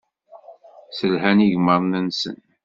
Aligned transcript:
Sselhan 0.91 1.39
igmaḍ-nsen. 1.45 2.37